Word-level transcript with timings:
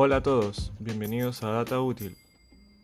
Hola 0.00 0.18
a 0.18 0.22
todos, 0.22 0.70
bienvenidos 0.78 1.42
a 1.42 1.48
Data 1.48 1.80
Útil, 1.80 2.16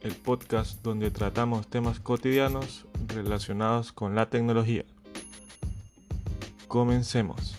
el 0.00 0.16
podcast 0.16 0.82
donde 0.82 1.12
tratamos 1.12 1.68
temas 1.68 2.00
cotidianos 2.00 2.86
relacionados 3.06 3.92
con 3.92 4.16
la 4.16 4.30
tecnología. 4.30 4.84
Comencemos. 6.66 7.54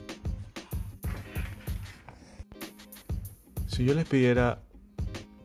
Si 3.67 3.85
yo 3.85 3.93
les 3.93 4.05
pidiera 4.05 4.59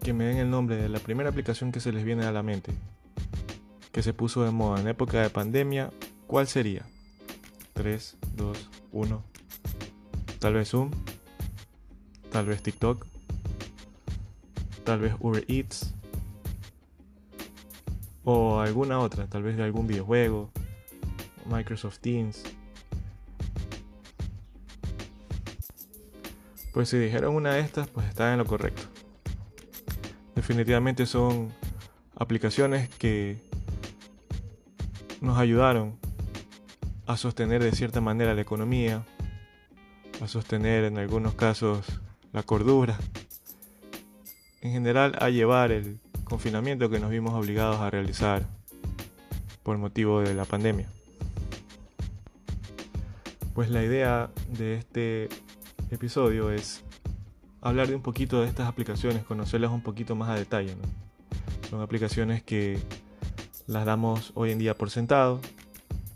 que 0.02 0.12
me 0.12 0.24
den 0.24 0.38
el 0.38 0.50
nombre 0.50 0.74
de 0.74 0.88
la 0.88 0.98
primera 0.98 1.30
aplicación 1.30 1.70
que 1.70 1.78
se 1.78 1.92
les 1.92 2.04
viene 2.04 2.24
a 2.24 2.32
la 2.32 2.42
mente, 2.42 2.72
que 3.92 4.02
se 4.02 4.12
puso 4.12 4.42
de 4.42 4.50
moda 4.50 4.80
en 4.80 4.88
época 4.88 5.22
de 5.22 5.30
pandemia, 5.30 5.92
¿cuál 6.26 6.48
sería? 6.48 6.84
3, 7.74 8.16
2, 8.34 8.70
1. 8.90 9.24
Tal 10.40 10.54
vez 10.54 10.68
Zoom, 10.68 10.90
tal 12.32 12.46
vez 12.46 12.60
TikTok, 12.60 13.06
tal 14.84 15.00
vez 15.00 15.14
Uber 15.20 15.44
Eats 15.48 15.94
o 18.24 18.60
alguna 18.60 18.98
otra, 18.98 19.26
tal 19.26 19.42
vez 19.42 19.56
de 19.56 19.64
algún 19.64 19.86
videojuego, 19.86 20.50
Microsoft 21.46 21.98
Teams. 21.98 22.42
Pues 26.72 26.88
si 26.88 26.98
dijeron 26.98 27.34
una 27.34 27.54
de 27.54 27.60
estas, 27.60 27.88
pues 27.88 28.06
está 28.06 28.32
en 28.32 28.38
lo 28.38 28.46
correcto. 28.46 28.82
Definitivamente 30.34 31.06
son 31.06 31.52
aplicaciones 32.14 32.88
que 32.88 33.38
nos 35.20 35.38
ayudaron 35.38 35.98
a 37.06 37.16
sostener 37.16 37.62
de 37.62 37.72
cierta 37.72 38.00
manera 38.00 38.34
la 38.34 38.40
economía, 38.40 39.04
a 40.22 40.28
sostener 40.28 40.84
en 40.84 40.98
algunos 40.98 41.34
casos 41.34 42.00
la 42.32 42.44
cordura, 42.44 42.96
en 44.60 44.72
general 44.72 45.16
a 45.18 45.30
llevar 45.30 45.72
el 45.72 45.98
confinamiento 46.24 46.90
que 46.90 47.00
nos 47.00 47.10
vimos 47.10 47.34
obligados 47.34 47.80
a 47.80 47.90
realizar 47.90 48.46
por 49.62 49.78
motivo 49.78 50.20
de 50.20 50.34
la 50.34 50.44
pandemia. 50.44 50.88
Pues 53.54 53.70
la 53.70 53.82
idea 53.82 54.30
de 54.48 54.74
este 54.74 55.28
episodio 55.90 56.50
es 56.50 56.84
hablar 57.60 57.88
de 57.88 57.94
un 57.94 58.02
poquito 58.02 58.40
de 58.42 58.48
estas 58.48 58.68
aplicaciones, 58.68 59.24
conocerlas 59.24 59.70
un 59.70 59.82
poquito 59.82 60.14
más 60.14 60.30
a 60.30 60.34
detalle. 60.34 60.74
Son 61.68 61.80
aplicaciones 61.80 62.42
que 62.42 62.78
las 63.66 63.84
damos 63.84 64.32
hoy 64.34 64.50
en 64.52 64.58
día 64.58 64.74
por 64.74 64.90
sentado, 64.90 65.40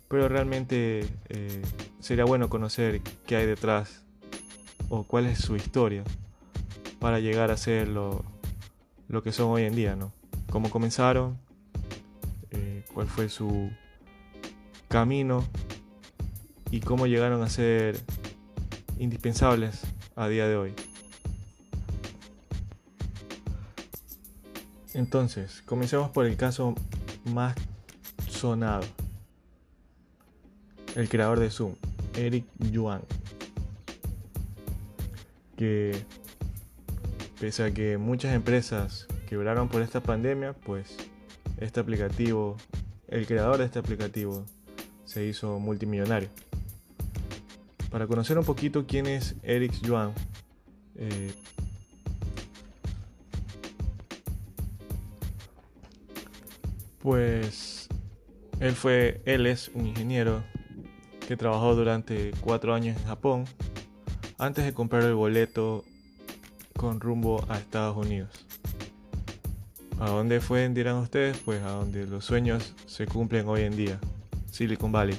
pero 0.08 0.28
realmente 0.28 1.06
eh, 1.28 1.62
sería 2.00 2.24
bueno 2.24 2.48
conocer 2.48 3.00
qué 3.26 3.36
hay 3.36 3.46
detrás 3.46 4.04
o 4.88 5.02
cuál 5.04 5.26
es 5.26 5.38
su 5.38 5.56
historia 5.56 6.04
para 6.98 7.20
llegar 7.20 7.50
a 7.50 7.56
ser 7.56 7.88
lo, 7.88 8.24
que 9.22 9.32
son 9.32 9.50
hoy 9.50 9.64
en 9.64 9.74
día, 9.74 9.96
¿no? 9.96 10.12
Cómo 10.50 10.70
comenzaron, 10.70 11.38
eh, 12.50 12.84
cuál 12.92 13.06
fue 13.06 13.28
su 13.28 13.70
camino 14.88 15.44
y 16.70 16.80
cómo 16.80 17.06
llegaron 17.06 17.42
a 17.42 17.48
ser 17.48 18.00
indispensables 18.98 19.82
a 20.16 20.28
día 20.28 20.46
de 20.46 20.56
hoy. 20.56 20.74
Entonces, 24.94 25.62
comencemos 25.66 26.10
por 26.10 26.26
el 26.26 26.36
caso 26.36 26.74
más 27.24 27.56
sonado. 28.28 28.84
El 30.94 31.08
creador 31.08 31.40
de 31.40 31.50
Zoom, 31.50 31.74
Eric 32.14 32.44
Yuan. 32.70 33.02
Que 35.56 36.04
pese 37.40 37.64
a 37.64 37.72
que 37.72 37.98
muchas 37.98 38.34
empresas 38.34 39.06
quebraron 39.28 39.68
por 39.68 39.82
esta 39.82 40.02
pandemia, 40.02 40.52
pues 40.52 40.96
este 41.58 41.80
aplicativo, 41.80 42.56
el 43.08 43.26
creador 43.26 43.58
de 43.58 43.64
este 43.64 43.78
aplicativo, 43.78 44.44
se 45.04 45.24
hizo 45.24 45.58
multimillonario. 45.58 46.28
Para 47.90 48.06
conocer 48.06 48.38
un 48.38 48.44
poquito 48.44 48.86
quién 48.86 49.06
es 49.06 49.36
Eric 49.42 49.72
Yuan, 49.82 50.12
eh, 50.96 51.32
Pues 57.04 57.86
él 58.60 58.72
fue, 58.72 59.20
él 59.26 59.46
es 59.46 59.70
un 59.74 59.86
ingeniero 59.86 60.42
que 61.28 61.36
trabajó 61.36 61.74
durante 61.74 62.30
cuatro 62.40 62.72
años 62.72 62.96
en 62.96 63.04
Japón 63.04 63.44
antes 64.38 64.64
de 64.64 64.72
comprar 64.72 65.02
el 65.02 65.12
boleto 65.12 65.84
con 66.84 67.00
rumbo 67.00 67.42
a 67.48 67.56
Estados 67.56 67.96
Unidos. 67.96 68.28
¿A 69.98 70.10
dónde 70.10 70.42
fue, 70.42 70.68
dirán 70.68 70.96
ustedes? 70.96 71.38
Pues 71.38 71.62
a 71.62 71.70
donde 71.70 72.06
los 72.06 72.26
sueños 72.26 72.74
se 72.84 73.06
cumplen 73.06 73.48
hoy 73.48 73.62
en 73.62 73.74
día, 73.74 73.98
Silicon 74.50 74.92
Valley. 74.92 75.18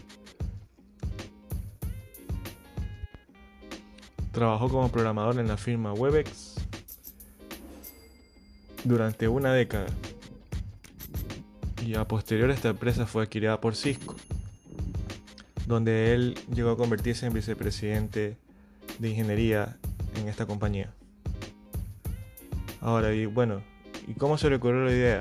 Trabajó 4.31 4.69
como 4.69 4.91
programador 4.91 5.39
en 5.39 5.47
la 5.47 5.57
firma 5.57 5.91
Webex 5.91 6.53
durante 8.83 9.27
una 9.27 9.51
década 9.51 9.87
y 11.83 11.95
a 11.95 12.07
posterior 12.07 12.51
esta 12.51 12.69
empresa 12.69 13.07
fue 13.07 13.23
adquirida 13.23 13.59
por 13.59 13.75
Cisco, 13.75 14.15
donde 15.65 16.13
él 16.13 16.37
llegó 16.53 16.69
a 16.69 16.77
convertirse 16.77 17.25
en 17.25 17.33
vicepresidente 17.33 18.37
de 18.99 19.09
ingeniería 19.09 19.77
en 20.15 20.27
esta 20.27 20.45
compañía. 20.45 20.93
Ahora, 22.85 23.15
y 23.15 23.25
bueno, 23.25 23.63
¿y 24.07 24.13
cómo 24.13 24.37
se 24.37 24.47
le 24.47 24.57
ocurrió 24.57 24.85
la 24.85 24.91
idea? 24.91 25.19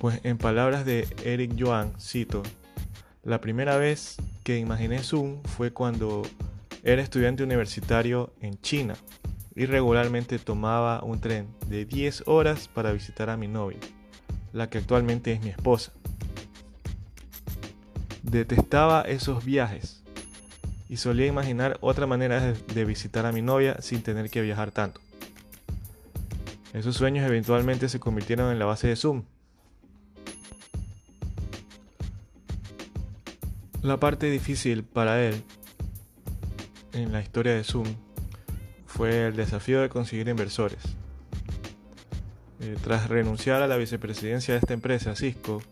Pues 0.00 0.18
en 0.24 0.36
palabras 0.36 0.84
de 0.84 1.06
Eric 1.24 1.54
Yuan, 1.54 1.92
cito, 2.00 2.42
la 3.22 3.40
primera 3.40 3.76
vez 3.76 4.16
que 4.42 4.58
imaginé 4.58 4.98
Zoom 4.98 5.44
fue 5.44 5.72
cuando 5.72 6.22
era 6.82 7.00
estudiante 7.00 7.44
universitario 7.44 8.32
en 8.40 8.60
China 8.60 8.96
y 9.54 9.66
regularmente 9.66 10.40
tomaba 10.40 11.04
un 11.04 11.20
tren 11.20 11.46
de 11.68 11.84
10 11.84 12.24
horas 12.26 12.66
para 12.66 12.90
visitar 12.90 13.30
a 13.30 13.36
mi 13.36 13.46
novia, 13.46 13.78
la 14.52 14.68
que 14.68 14.78
actualmente 14.78 15.30
es 15.30 15.40
mi 15.40 15.50
esposa. 15.50 15.92
Detestaba 18.24 19.02
esos 19.02 19.44
viajes 19.44 19.99
y 20.90 20.96
solía 20.96 21.26
imaginar 21.26 21.78
otra 21.82 22.08
manera 22.08 22.52
de 22.52 22.84
visitar 22.84 23.24
a 23.24 23.30
mi 23.30 23.42
novia 23.42 23.80
sin 23.80 24.02
tener 24.02 24.28
que 24.28 24.42
viajar 24.42 24.72
tanto. 24.72 25.00
Esos 26.72 26.96
sueños 26.96 27.24
eventualmente 27.24 27.88
se 27.88 28.00
convirtieron 28.00 28.50
en 28.50 28.58
la 28.58 28.64
base 28.64 28.88
de 28.88 28.96
Zoom. 28.96 29.22
La 33.82 33.98
parte 33.98 34.28
difícil 34.28 34.82
para 34.82 35.24
él 35.24 35.44
en 36.92 37.12
la 37.12 37.22
historia 37.22 37.54
de 37.54 37.62
Zoom 37.62 37.86
fue 38.84 39.28
el 39.28 39.36
desafío 39.36 39.80
de 39.82 39.88
conseguir 39.88 40.26
inversores. 40.26 40.82
Eh, 42.58 42.76
tras 42.82 43.08
renunciar 43.08 43.62
a 43.62 43.68
la 43.68 43.76
vicepresidencia 43.76 44.54
de 44.54 44.58
esta 44.58 44.74
empresa, 44.74 45.14
Cisco, 45.14 45.62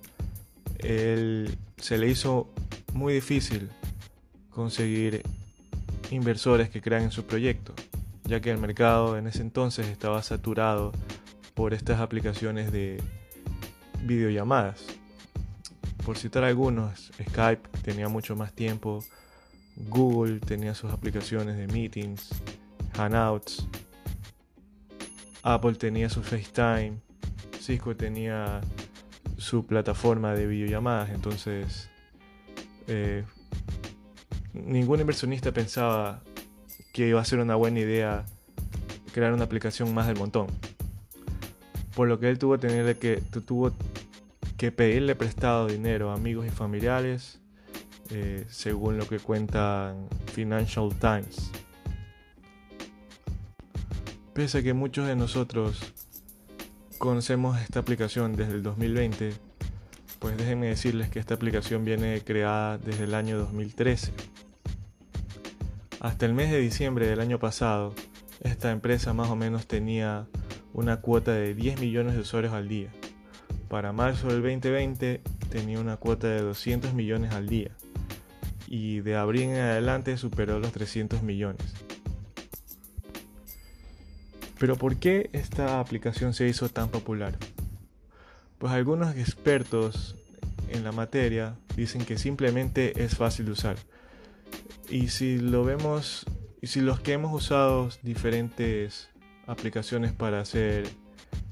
se 0.80 1.98
le 1.98 2.08
hizo 2.08 2.48
muy 2.92 3.14
difícil 3.14 3.68
conseguir 4.58 5.22
inversores 6.10 6.68
que 6.68 6.82
crean 6.82 7.04
en 7.04 7.12
su 7.12 7.24
proyecto, 7.24 7.74
ya 8.24 8.40
que 8.40 8.50
el 8.50 8.58
mercado 8.58 9.16
en 9.16 9.28
ese 9.28 9.40
entonces 9.40 9.86
estaba 9.86 10.20
saturado 10.20 10.90
por 11.54 11.74
estas 11.74 12.00
aplicaciones 12.00 12.72
de 12.72 13.00
videollamadas. 14.02 14.84
Por 16.04 16.18
citar 16.18 16.42
algunos, 16.42 17.12
Skype 17.22 17.68
tenía 17.84 18.08
mucho 18.08 18.34
más 18.34 18.52
tiempo, 18.52 19.04
Google 19.76 20.40
tenía 20.40 20.74
sus 20.74 20.90
aplicaciones 20.90 21.56
de 21.56 21.68
meetings, 21.68 22.28
Hangouts. 22.96 23.64
Apple 25.44 25.74
tenía 25.74 26.10
su 26.10 26.20
FaceTime. 26.24 26.98
Cisco 27.60 27.94
tenía 27.94 28.60
su 29.36 29.64
plataforma 29.64 30.34
de 30.34 30.48
videollamadas. 30.48 31.10
Entonces, 31.10 31.88
eh, 32.88 33.22
ningún 34.66 35.00
inversionista 35.00 35.52
pensaba 35.52 36.22
que 36.92 37.08
iba 37.08 37.20
a 37.20 37.24
ser 37.24 37.38
una 37.38 37.54
buena 37.54 37.80
idea 37.80 38.24
crear 39.12 39.32
una 39.32 39.44
aplicación 39.44 39.92
más 39.94 40.06
del 40.06 40.16
montón. 40.16 40.46
Por 41.94 42.08
lo 42.08 42.20
que 42.20 42.28
él 42.28 42.38
tuvo, 42.38 42.58
tener 42.58 42.96
que, 42.98 43.16
tuvo 43.46 43.72
que 44.56 44.70
pedirle 44.70 45.16
prestado 45.16 45.66
dinero 45.66 46.10
a 46.10 46.14
amigos 46.14 46.46
y 46.46 46.50
familiares, 46.50 47.40
eh, 48.10 48.44
según 48.48 48.96
lo 48.96 49.08
que 49.08 49.18
cuentan 49.18 50.08
Financial 50.32 50.88
Times. 51.00 51.50
Pese 54.34 54.58
a 54.58 54.62
que 54.62 54.72
muchos 54.72 55.08
de 55.08 55.16
nosotros 55.16 55.92
conocemos 56.98 57.60
esta 57.60 57.80
aplicación 57.80 58.36
desde 58.36 58.54
el 58.54 58.62
2020, 58.62 59.32
pues 60.20 60.36
déjenme 60.36 60.68
decirles 60.68 61.10
que 61.10 61.18
esta 61.18 61.34
aplicación 61.34 61.84
viene 61.84 62.22
creada 62.24 62.78
desde 62.78 63.04
el 63.04 63.14
año 63.14 63.36
2013. 63.38 64.12
Hasta 66.08 66.24
el 66.24 66.32
mes 66.32 66.50
de 66.50 66.58
diciembre 66.58 67.06
del 67.06 67.20
año 67.20 67.38
pasado, 67.38 67.94
esta 68.40 68.70
empresa 68.70 69.12
más 69.12 69.28
o 69.28 69.36
menos 69.36 69.66
tenía 69.66 70.26
una 70.72 71.02
cuota 71.02 71.32
de 71.32 71.54
10 71.54 71.80
millones 71.80 72.14
de 72.14 72.20
usuarios 72.20 72.54
al 72.54 72.66
día. 72.66 72.88
Para 73.68 73.92
marzo 73.92 74.28
del 74.28 74.40
2020 74.40 75.20
tenía 75.50 75.78
una 75.78 75.98
cuota 75.98 76.28
de 76.28 76.40
200 76.40 76.94
millones 76.94 77.34
al 77.34 77.46
día. 77.46 77.72
Y 78.66 79.00
de 79.00 79.16
abril 79.16 79.42
en 79.42 79.56
adelante 79.56 80.16
superó 80.16 80.58
los 80.58 80.72
300 80.72 81.22
millones. 81.22 81.74
Pero 84.58 84.76
¿por 84.76 84.96
qué 84.96 85.28
esta 85.34 85.78
aplicación 85.78 86.32
se 86.32 86.48
hizo 86.48 86.70
tan 86.70 86.88
popular? 86.88 87.36
Pues 88.56 88.72
algunos 88.72 89.14
expertos 89.14 90.16
en 90.70 90.84
la 90.84 90.92
materia 90.92 91.56
dicen 91.76 92.06
que 92.06 92.16
simplemente 92.16 93.04
es 93.04 93.14
fácil 93.14 93.44
de 93.44 93.52
usar. 93.52 93.76
Y 94.90 95.08
si 95.08 95.38
lo 95.38 95.64
vemos, 95.64 96.24
y 96.62 96.66
si 96.68 96.80
los 96.80 97.00
que 97.00 97.12
hemos 97.12 97.32
usado 97.32 97.90
diferentes 98.02 99.10
aplicaciones 99.46 100.12
para 100.12 100.40
hacer 100.40 100.88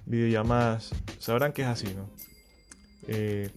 videollamadas, 0.07 0.91
sabrán 1.19 1.53
que 1.53 1.63
es 1.63 1.69
así, 1.69 1.89
¿no? 1.95 2.09
Eh, 3.09 3.51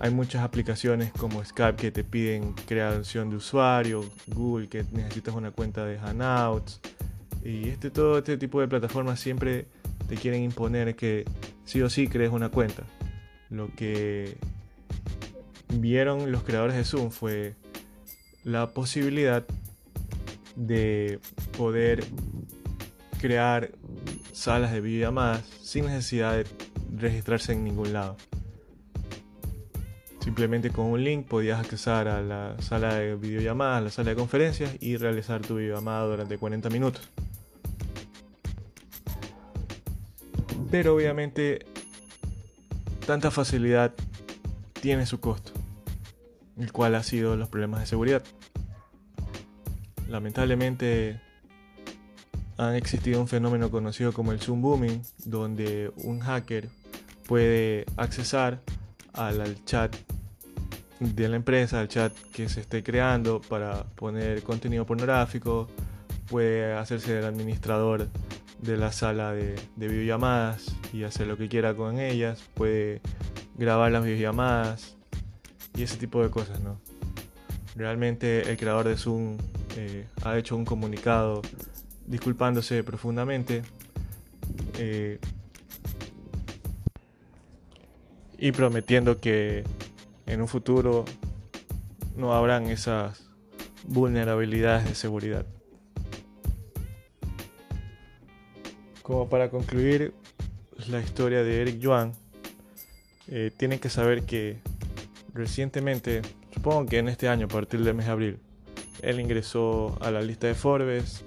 hay 0.00 0.10
muchas 0.10 0.42
aplicaciones 0.42 1.12
como 1.12 1.44
Skype 1.44 1.76
que 1.76 1.90
te 1.90 2.04
piden 2.04 2.54
creación 2.66 3.30
de 3.30 3.36
usuario, 3.36 4.04
Google 4.28 4.68
que 4.68 4.84
necesitas 4.92 5.34
una 5.34 5.50
cuenta 5.50 5.84
de 5.84 5.98
Hangouts 5.98 6.80
y 7.44 7.68
este 7.68 7.90
todo 7.90 8.18
este 8.18 8.36
tipo 8.36 8.60
de 8.60 8.68
plataformas 8.68 9.20
siempre 9.20 9.66
te 10.08 10.16
quieren 10.16 10.42
imponer 10.42 10.96
que 10.96 11.24
sí 11.64 11.82
o 11.82 11.90
sí 11.90 12.08
crees 12.08 12.32
una 12.32 12.48
cuenta. 12.48 12.84
Lo 13.50 13.68
que 13.74 14.36
vieron 15.68 16.32
los 16.32 16.42
creadores 16.42 16.76
de 16.76 16.84
Zoom 16.84 17.10
fue 17.10 17.54
la 18.44 18.70
posibilidad 18.70 19.44
de 20.56 21.18
poder 21.56 22.04
crear 23.20 23.70
salas 24.32 24.72
de 24.72 24.80
videollamadas 24.80 25.44
sin 25.62 25.86
necesidad 25.86 26.34
de 26.36 26.46
registrarse 26.98 27.52
en 27.52 27.64
ningún 27.64 27.92
lado. 27.92 28.16
Simplemente 30.20 30.70
con 30.70 30.86
un 30.86 31.02
link 31.02 31.26
podías 31.26 31.58
accesar 31.58 32.06
a 32.06 32.22
la 32.22 32.56
sala 32.60 32.94
de 32.94 33.16
videollamadas, 33.16 33.82
la 33.82 33.90
sala 33.90 34.10
de 34.10 34.16
conferencias 34.16 34.70
y 34.80 34.96
realizar 34.96 35.40
tu 35.42 35.56
videollamada 35.56 36.06
durante 36.06 36.38
40 36.38 36.70
minutos. 36.70 37.08
Pero 40.70 40.94
obviamente 40.94 41.66
tanta 43.04 43.30
facilidad 43.30 43.92
tiene 44.80 45.06
su 45.06 45.20
costo, 45.20 45.52
el 46.58 46.72
cual 46.72 46.94
ha 46.94 47.02
sido 47.02 47.36
los 47.36 47.48
problemas 47.48 47.80
de 47.80 47.86
seguridad. 47.86 48.22
Lamentablemente 50.08 51.20
ha 52.58 52.76
existido 52.76 53.20
un 53.20 53.28
fenómeno 53.28 53.70
conocido 53.70 54.12
como 54.12 54.32
el 54.32 54.40
Zoom 54.40 54.60
Booming, 54.60 55.02
donde 55.24 55.90
un 55.96 56.20
hacker 56.20 56.68
puede 57.26 57.86
accesar 57.96 58.60
al, 59.12 59.64
chat 59.64 59.94
de 61.00 61.28
la 61.28 61.36
empresa, 61.36 61.80
al 61.80 61.88
chat 61.88 62.12
que 62.32 62.48
se 62.48 62.60
esté 62.60 62.82
creando 62.82 63.40
para 63.40 63.84
poner 63.84 64.42
contenido 64.42 64.86
pornográfico, 64.86 65.68
puede 66.28 66.74
hacerse 66.74 67.18
el 67.18 67.24
administrador 67.24 68.08
de 68.60 68.76
la 68.76 68.92
sala 68.92 69.32
de, 69.32 69.56
de, 69.76 69.88
videollamadas 69.88 70.76
y 70.92 71.02
hacer 71.02 71.26
lo 71.26 71.36
que 71.36 71.48
quiera 71.48 71.74
con 71.74 71.98
ellas, 71.98 72.42
puede 72.54 73.00
grabar 73.56 73.90
las 73.90 74.04
videollamadas 74.04 74.96
y 75.74 75.82
ese 75.82 75.96
tipo 75.96 76.22
de 76.22 76.30
cosas, 76.30 76.60
¿no? 76.60 76.78
Realmente 77.74 78.50
el 78.50 78.56
creador 78.56 78.88
de 78.88 78.96
Zoom 78.96 79.38
eh, 79.76 80.06
ha 80.24 80.36
hecho 80.36 80.56
un 80.56 80.64
comunicado 80.64 81.42
disculpándose 82.06 82.84
profundamente 82.84 83.62
eh, 84.78 85.18
y 88.36 88.52
prometiendo 88.52 89.18
que 89.18 89.64
en 90.26 90.42
un 90.42 90.48
futuro 90.48 91.04
no 92.16 92.34
habrán 92.34 92.66
esas 92.66 93.24
vulnerabilidades 93.86 94.84
de 94.88 94.94
seguridad. 94.94 95.46
Como 99.02 99.28
para 99.28 99.50
concluir 99.50 100.12
la 100.88 101.00
historia 101.00 101.42
de 101.42 101.62
Eric 101.62 101.78
Yuan, 101.78 102.12
eh, 103.28 103.50
tienen 103.56 103.78
que 103.78 103.88
saber 103.88 104.24
que 104.24 104.58
recientemente, 105.34 106.22
supongo 106.52 106.86
que 106.86 106.98
en 106.98 107.08
este 107.08 107.28
año, 107.28 107.46
a 107.46 107.48
partir 107.48 107.82
del 107.82 107.94
mes 107.94 108.06
de 108.06 108.12
abril, 108.12 108.38
él 109.02 109.20
ingresó 109.20 109.98
a 110.00 110.10
la 110.10 110.20
lista 110.20 110.46
de 110.46 110.54
Forbes, 110.54 111.24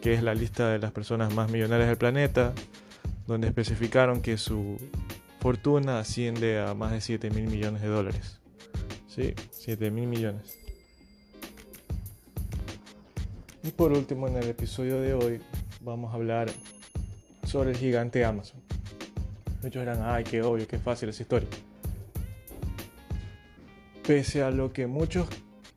que 0.00 0.14
es 0.14 0.22
la 0.22 0.34
lista 0.34 0.70
de 0.70 0.78
las 0.78 0.92
personas 0.92 1.34
más 1.34 1.50
millonarias 1.50 1.88
del 1.88 1.98
planeta, 1.98 2.52
donde 3.26 3.48
especificaron 3.48 4.22
que 4.22 4.38
su 4.38 4.76
fortuna 5.40 6.00
asciende 6.00 6.60
a 6.60 6.74
más 6.74 6.92
de 6.92 7.00
7 7.00 7.30
mil 7.30 7.46
millones 7.46 7.82
de 7.82 7.88
dólares. 7.88 8.40
Sí, 9.08 9.34
7 9.50 9.90
mil 9.90 10.06
millones. 10.06 10.58
Y 13.62 13.70
por 13.70 13.92
último, 13.92 14.26
en 14.26 14.36
el 14.36 14.48
episodio 14.48 15.00
de 15.00 15.14
hoy 15.14 15.40
vamos 15.82 16.12
a 16.12 16.16
hablar 16.16 16.50
sobre 17.44 17.70
el 17.70 17.76
gigante 17.76 18.24
Amazon. 18.24 18.60
Muchos 19.62 19.82
dirán, 19.82 20.00
ay, 20.02 20.24
qué 20.24 20.42
obvio, 20.42 20.66
qué 20.66 20.78
fácil 20.78 21.10
esa 21.10 21.22
historia. 21.22 21.48
Pese 24.10 24.42
a 24.42 24.50
lo 24.50 24.72
que 24.72 24.88
muchos 24.88 25.28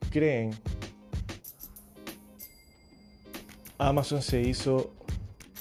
creen, 0.09 0.55
Amazon 3.77 4.23
se 4.23 4.41
hizo 4.41 4.91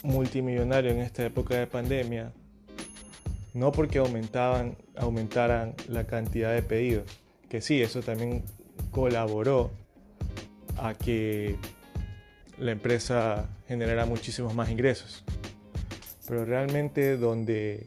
multimillonario 0.02 0.90
en 0.90 1.00
esta 1.00 1.22
época 1.22 1.54
de 1.54 1.66
pandemia, 1.66 2.32
no 3.52 3.72
porque 3.72 3.98
aumentaban, 3.98 4.78
aumentaran 4.96 5.74
la 5.86 6.06
cantidad 6.06 6.54
de 6.54 6.62
pedidos, 6.62 7.04
que 7.50 7.60
sí, 7.60 7.82
eso 7.82 8.00
también 8.00 8.42
colaboró 8.90 9.70
a 10.78 10.94
que 10.94 11.58
la 12.56 12.72
empresa 12.72 13.50
generara 13.68 14.06
muchísimos 14.06 14.54
más 14.54 14.70
ingresos. 14.70 15.24
Pero 16.26 16.46
realmente 16.46 17.18
donde 17.18 17.86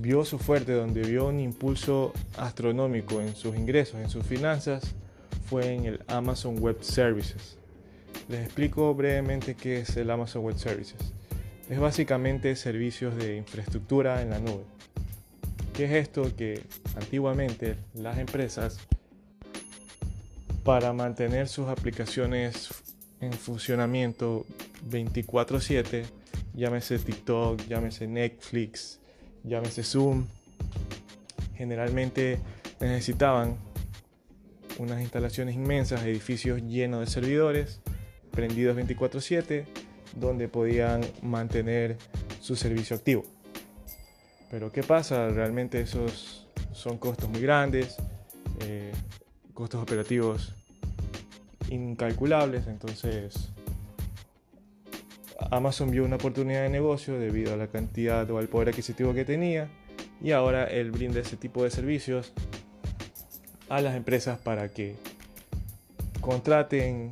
vio 0.00 0.24
su 0.24 0.38
fuerte, 0.38 0.72
donde 0.72 1.02
vio 1.02 1.26
un 1.26 1.40
impulso 1.40 2.12
astronómico 2.38 3.20
en 3.20 3.34
sus 3.36 3.54
ingresos, 3.54 4.00
en 4.00 4.08
sus 4.08 4.24
finanzas, 4.24 4.82
fue 5.48 5.74
en 5.74 5.84
el 5.84 6.00
Amazon 6.06 6.58
Web 6.58 6.82
Services. 6.82 7.58
Les 8.28 8.46
explico 8.46 8.94
brevemente 8.94 9.54
qué 9.54 9.80
es 9.80 9.96
el 9.96 10.10
Amazon 10.10 10.42
Web 10.42 10.56
Services. 10.56 11.12
Es 11.68 11.78
básicamente 11.78 12.56
servicios 12.56 13.14
de 13.16 13.36
infraestructura 13.36 14.22
en 14.22 14.30
la 14.30 14.38
nube. 14.38 14.64
¿Qué 15.74 15.84
es 15.84 15.92
esto? 15.92 16.34
Que 16.34 16.62
antiguamente 16.96 17.76
las 17.94 18.18
empresas, 18.18 18.78
para 20.64 20.92
mantener 20.92 21.46
sus 21.46 21.68
aplicaciones 21.68 22.70
en 23.20 23.32
funcionamiento 23.34 24.46
24/7, 24.88 26.06
llámese 26.54 26.98
TikTok, 26.98 27.66
llámese 27.68 28.06
Netflix, 28.06 28.98
llámese 29.44 29.82
Zoom, 29.82 30.26
generalmente 31.54 32.38
necesitaban 32.80 33.56
unas 34.78 35.00
instalaciones 35.02 35.54
inmensas, 35.54 36.02
edificios 36.02 36.62
llenos 36.62 37.00
de 37.00 37.06
servidores, 37.06 37.80
prendidos 38.30 38.76
24/7, 38.76 39.66
donde 40.16 40.48
podían 40.48 41.02
mantener 41.22 41.98
su 42.40 42.56
servicio 42.56 42.96
activo. 42.96 43.24
Pero 44.50 44.72
¿qué 44.72 44.82
pasa? 44.82 45.28
Realmente 45.28 45.80
esos 45.80 46.48
son 46.72 46.98
costos 46.98 47.28
muy 47.28 47.40
grandes, 47.40 47.96
eh, 48.60 48.92
costos 49.54 49.82
operativos 49.82 50.54
incalculables, 51.68 52.66
entonces 52.66 53.50
Amazon 55.50 55.90
vio 55.90 56.04
una 56.04 56.16
oportunidad 56.16 56.62
de 56.62 56.68
negocio 56.68 57.18
debido 57.18 57.52
a 57.52 57.56
la 57.56 57.66
cantidad 57.66 58.30
o 58.30 58.38
al 58.38 58.48
poder 58.48 58.68
adquisitivo 58.68 59.12
que 59.12 59.24
tenía 59.24 59.68
y 60.22 60.30
ahora 60.30 60.64
él 60.64 60.92
brinda 60.92 61.20
ese 61.20 61.36
tipo 61.36 61.64
de 61.64 61.70
servicios 61.70 62.32
a 63.68 63.80
las 63.80 63.96
empresas 63.96 64.38
para 64.38 64.68
que 64.68 64.96
contraten 66.20 67.10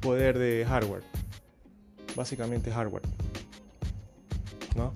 poder 0.00 0.38
de 0.38 0.64
hardware, 0.68 1.02
básicamente 2.14 2.70
hardware, 2.70 3.02
¿no? 4.76 4.94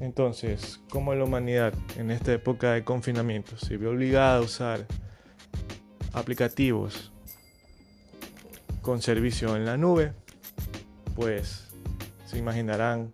Entonces, 0.00 0.80
como 0.90 1.14
la 1.14 1.24
humanidad 1.24 1.74
en 1.96 2.10
esta 2.10 2.32
época 2.32 2.72
de 2.72 2.84
confinamiento 2.84 3.56
se 3.56 3.76
vio 3.76 3.90
obligada 3.90 4.38
a 4.38 4.40
usar 4.40 4.86
aplicativos 6.12 7.12
con 8.82 9.02
servicio 9.02 9.56
en 9.56 9.64
la 9.64 9.76
nube, 9.76 10.12
pues 11.18 11.64
se 12.26 12.38
imaginarán 12.38 13.12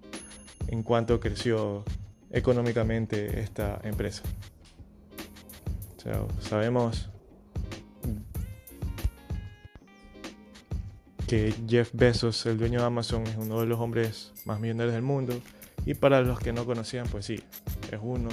en 0.69 0.83
cuánto 0.83 1.21
creció 1.21 1.85
económicamente 2.31 3.41
esta 3.41 3.81
empresa. 3.83 4.23
sabemos 6.39 7.09
que 11.27 11.55
Jeff 11.67 11.93
Bezos, 11.95 12.45
el 12.45 12.59
dueño 12.59 12.81
de 12.81 12.85
Amazon, 12.85 13.27
es 13.27 13.37
uno 13.39 13.61
de 13.61 13.67
los 13.67 13.81
hombres 13.81 14.33
más 14.45 14.61
millonarios 14.61 14.93
del 14.93 15.03
mundo. 15.03 15.41
Y 15.87 15.95
para 15.95 16.21
los 16.21 16.39
que 16.39 16.53
no 16.53 16.67
conocían, 16.67 17.07
pues 17.07 17.25
sí, 17.25 17.43
es 17.91 17.99
uno 18.03 18.29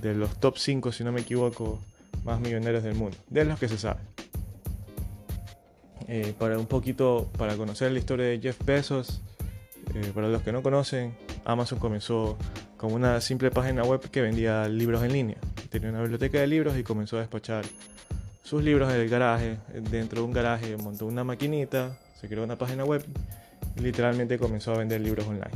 de 0.00 0.14
los 0.14 0.38
top 0.38 0.58
5, 0.58 0.92
si 0.92 1.02
no 1.02 1.10
me 1.10 1.22
equivoco, 1.22 1.80
más 2.22 2.38
millonarios 2.38 2.84
del 2.84 2.94
mundo, 2.94 3.16
de 3.30 3.46
los 3.46 3.58
que 3.58 3.66
se 3.66 3.78
sabe. 3.78 4.15
Eh, 6.08 6.34
para 6.38 6.56
un 6.58 6.66
poquito, 6.66 7.28
para 7.36 7.56
conocer 7.56 7.90
la 7.90 7.98
historia 7.98 8.26
de 8.26 8.38
Jeff 8.38 8.64
Bezos, 8.64 9.20
eh, 9.94 10.12
para 10.14 10.28
los 10.28 10.42
que 10.42 10.52
no 10.52 10.62
conocen, 10.62 11.16
Amazon 11.44 11.80
comenzó 11.80 12.38
como 12.76 12.94
una 12.94 13.20
simple 13.20 13.50
página 13.50 13.82
web 13.82 14.00
que 14.10 14.20
vendía 14.20 14.68
libros 14.68 15.02
en 15.02 15.12
línea. 15.12 15.36
Tenía 15.68 15.90
una 15.90 16.00
biblioteca 16.02 16.38
de 16.38 16.46
libros 16.46 16.78
y 16.78 16.84
comenzó 16.84 17.16
a 17.16 17.20
despachar 17.20 17.64
sus 18.44 18.62
libros 18.62 18.92
en 18.92 19.00
el 19.00 19.08
garaje. 19.08 19.58
Dentro 19.90 20.20
de 20.20 20.26
un 20.26 20.32
garaje 20.32 20.76
montó 20.76 21.06
una 21.06 21.24
maquinita, 21.24 21.98
se 22.20 22.28
creó 22.28 22.44
una 22.44 22.56
página 22.56 22.84
web 22.84 23.04
y 23.76 23.80
literalmente 23.80 24.38
comenzó 24.38 24.74
a 24.74 24.78
vender 24.78 25.00
libros 25.00 25.26
online. 25.26 25.50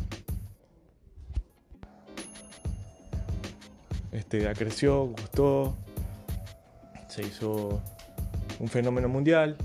Este, 4.10 4.52
creció, 4.54 5.04
gustó, 5.04 5.76
se 7.08 7.22
hizo 7.22 7.80
un 8.58 8.68
fenómeno 8.68 9.08
mundial 9.08 9.56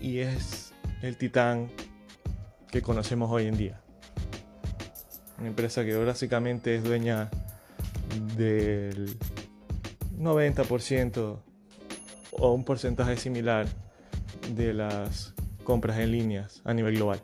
y 0.00 0.18
es 0.18 0.72
el 1.02 1.16
titán 1.16 1.70
que 2.70 2.82
conocemos 2.82 3.30
hoy 3.30 3.46
en 3.46 3.56
día. 3.56 3.80
Una 5.38 5.48
empresa 5.48 5.84
que 5.84 5.96
básicamente 5.96 6.76
es 6.76 6.84
dueña 6.84 7.30
del 8.36 9.16
90% 10.18 11.38
o 12.32 12.52
un 12.52 12.64
porcentaje 12.64 13.16
similar 13.16 13.66
de 14.54 14.74
las 14.74 15.34
compras 15.64 15.98
en 15.98 16.12
líneas 16.12 16.60
a 16.64 16.74
nivel 16.74 16.96
global. 16.96 17.20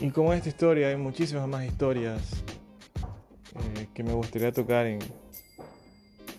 Y 0.00 0.10
como 0.10 0.32
esta 0.32 0.48
historia, 0.48 0.88
hay 0.88 0.96
muchísimas 0.96 1.46
más 1.46 1.64
historias 1.64 2.42
eh, 3.76 3.88
que 3.92 4.02
me 4.02 4.12
gustaría 4.12 4.50
tocar 4.50 4.86
en 4.86 4.98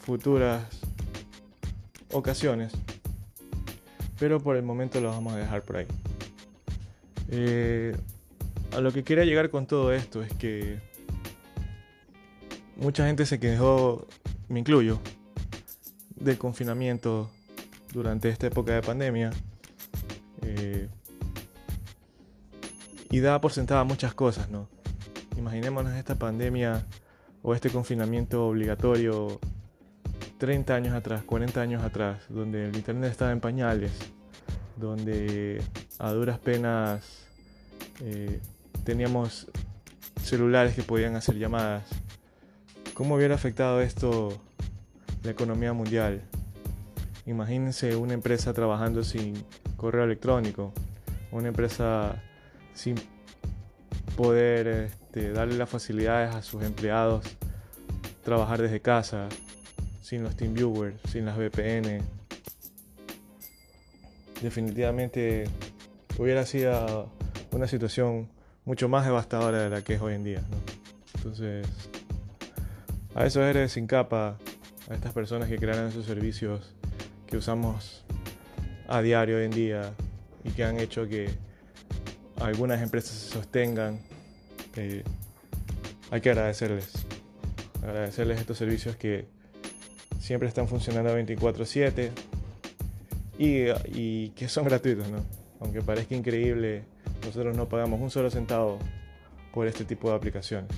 futuras 0.03 0.63
ocasiones. 2.13 2.73
Pero 4.19 4.39
por 4.39 4.55
el 4.55 4.63
momento 4.63 5.01
lo 5.01 5.09
vamos 5.09 5.33
a 5.33 5.37
dejar 5.37 5.63
por 5.63 5.77
ahí. 5.77 5.87
Eh, 7.29 7.95
a 8.75 8.81
lo 8.81 8.91
que 8.91 9.03
quería 9.03 9.25
llegar 9.25 9.49
con 9.49 9.65
todo 9.65 9.93
esto 9.93 10.21
es 10.21 10.33
que 10.33 10.79
mucha 12.75 13.05
gente 13.05 13.25
se 13.25 13.39
quejó, 13.39 14.07
me 14.47 14.59
incluyo, 14.59 14.99
del 16.15 16.37
confinamiento 16.37 17.29
durante 17.93 18.29
esta 18.29 18.47
época 18.47 18.73
de 18.73 18.81
pandemia. 18.81 19.31
Eh, 20.43 20.87
y 23.09 23.19
da 23.19 23.41
por 23.41 23.51
sentada 23.51 23.83
muchas 23.83 24.13
cosas, 24.13 24.49
¿no? 24.49 24.69
Imaginémonos 25.37 25.93
esta 25.93 26.15
pandemia 26.15 26.85
o 27.41 27.53
este 27.53 27.69
confinamiento 27.69 28.47
obligatorio 28.47 29.39
30 30.41 30.73
años 30.73 30.95
atrás, 30.95 31.21
40 31.23 31.61
años 31.61 31.83
atrás, 31.83 32.23
donde 32.27 32.67
el 32.67 32.75
Internet 32.75 33.11
estaba 33.11 33.31
en 33.31 33.39
pañales, 33.39 33.91
donde 34.75 35.61
a 35.99 36.11
duras 36.13 36.39
penas 36.39 37.27
eh, 37.99 38.39
teníamos 38.83 39.51
celulares 40.19 40.73
que 40.73 40.81
podían 40.81 41.15
hacer 41.15 41.37
llamadas. 41.37 41.83
¿Cómo 42.95 43.17
hubiera 43.17 43.35
afectado 43.35 43.81
esto 43.81 44.35
la 45.21 45.29
economía 45.29 45.73
mundial? 45.73 46.23
Imagínense 47.27 47.95
una 47.95 48.15
empresa 48.15 48.51
trabajando 48.51 49.03
sin 49.03 49.45
correo 49.77 50.05
electrónico, 50.05 50.73
una 51.31 51.49
empresa 51.49 52.19
sin 52.73 52.95
poder 54.17 54.67
este, 54.67 55.33
darle 55.33 55.55
las 55.55 55.69
facilidades 55.69 56.33
a 56.33 56.41
sus 56.41 56.63
empleados, 56.63 57.27
trabajar 58.23 58.59
desde 58.59 58.79
casa, 58.79 59.29
sin 60.01 60.23
los 60.23 60.35
TeamViewer, 60.35 60.95
sin 61.09 61.25
las 61.25 61.37
VPN. 61.37 61.99
Definitivamente 64.41 65.45
hubiera 66.17 66.45
sido 66.45 67.09
una 67.51 67.67
situación 67.67 68.29
mucho 68.65 68.89
más 68.89 69.05
devastadora 69.05 69.63
de 69.63 69.69
la 69.69 69.83
que 69.83 69.95
es 69.95 70.01
hoy 70.01 70.15
en 70.15 70.23
día. 70.23 70.41
Entonces, 71.15 71.67
a 73.15 73.25
esos 73.25 73.43
héroes 73.43 73.71
sin 73.71 73.87
capa, 73.87 74.37
a 74.89 74.93
estas 74.93 75.13
personas 75.13 75.47
que 75.47 75.57
crearon 75.57 75.87
esos 75.87 76.05
servicios 76.05 76.73
que 77.27 77.37
usamos 77.37 78.03
a 78.87 79.01
diario 79.01 79.37
hoy 79.37 79.45
en 79.45 79.51
día 79.51 79.93
y 80.43 80.49
que 80.51 80.63
han 80.63 80.79
hecho 80.79 81.07
que 81.07 81.29
algunas 82.41 82.81
empresas 82.81 83.11
se 83.11 83.29
sostengan, 83.29 83.99
eh, 84.75 85.03
hay 86.09 86.21
que 86.21 86.31
agradecerles. 86.31 86.91
Agradecerles 87.83 88.39
estos 88.39 88.57
servicios 88.57 88.95
que 88.95 89.27
siempre 90.21 90.47
están 90.47 90.67
funcionando 90.67 91.11
24/7 91.13 92.11
y, 93.37 94.29
que 94.29 94.47
son 94.47 94.65
gratuitos, 94.65 95.09
¿no? 95.09 95.25
Aunque 95.59 95.81
parezca 95.81 96.15
increíble, 96.15 96.83
nosotros 97.25 97.57
no 97.57 97.67
pagamos 97.67 97.99
un 97.99 98.11
solo 98.11 98.29
centavo 98.29 98.77
por 99.51 99.67
este 99.67 99.83
tipo 99.83 100.09
de 100.09 100.15
aplicaciones. 100.15 100.69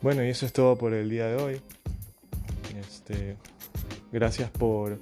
Bueno, 0.00 0.24
y 0.24 0.28
eso 0.28 0.46
es 0.46 0.52
todo 0.52 0.76
por 0.76 0.94
el 0.94 1.10
día 1.10 1.26
de 1.26 1.42
hoy. 1.42 1.60
Este, 2.78 3.36
gracias 4.12 4.48
por 4.50 4.98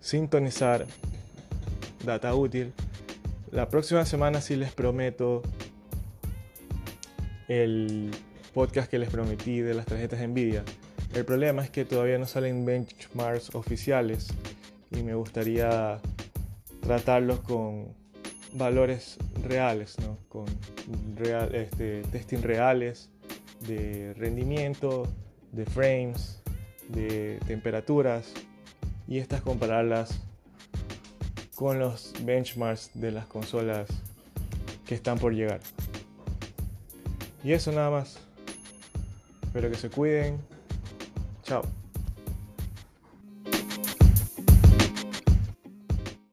sintonizar 0.00 0.86
Data 2.04 2.34
Útil. 2.34 2.72
La 3.52 3.68
próxima 3.68 4.04
semana 4.04 4.40
sí 4.40 4.56
les 4.56 4.72
prometo 4.72 5.42
el 7.46 8.10
podcast 8.52 8.90
que 8.90 8.98
les 8.98 9.10
prometí 9.10 9.60
de 9.60 9.74
las 9.74 9.86
tarjetas 9.86 10.20
Nvidia. 10.26 10.64
El 11.12 11.24
problema 11.24 11.64
es 11.64 11.70
que 11.70 11.84
todavía 11.84 12.18
no 12.18 12.26
salen 12.26 12.64
benchmarks 12.64 13.54
oficiales 13.54 14.28
y 14.92 15.02
me 15.02 15.14
gustaría 15.14 16.00
tratarlos 16.80 17.40
con 17.40 17.94
valores 18.52 19.18
reales, 19.42 19.96
con 20.28 20.46
real, 21.16 21.52
este, 21.54 22.02
testing 22.12 22.42
reales 22.42 23.10
de 23.66 24.14
rendimiento, 24.14 25.08
de 25.50 25.66
frames, 25.66 26.42
de 26.88 27.40
temperaturas 27.46 28.32
y 29.08 29.18
estas 29.18 29.42
compararlas 29.42 30.20
con 31.56 31.78
los 31.78 32.12
benchmarks 32.22 32.92
de 32.94 33.10
las 33.10 33.26
consolas 33.26 33.88
que 34.86 34.94
están 34.94 35.18
por 35.18 35.34
llegar. 35.34 35.60
Y 37.42 37.52
eso 37.52 37.72
nada 37.72 37.90
más. 37.90 38.18
Espero 39.42 39.68
que 39.70 39.76
se 39.76 39.90
cuiden. 39.90 40.38
Ciao. 41.50 41.79